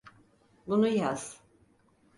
[0.67, 1.41] Bunu yaz.